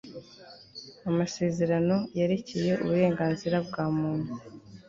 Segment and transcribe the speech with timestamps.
[1.09, 4.31] amasezerano yerekeye uburenganzira bwa muntu